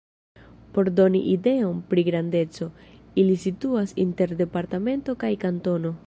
[0.75, 2.69] Por doni ideon pri grandeco,
[3.23, 5.93] ili situas inter departemento kaj kantono.